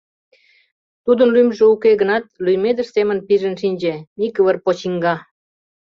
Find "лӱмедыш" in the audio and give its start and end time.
2.45-2.87